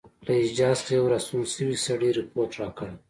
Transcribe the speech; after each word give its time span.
له 0.25 0.33
حجاز 0.45 0.77
څخه 0.79 0.91
یو 0.97 1.05
را 1.11 1.19
ستون 1.25 1.43
شوي 1.53 1.77
سړي 1.85 2.09
رپوټ 2.19 2.49
راکړی. 2.61 2.93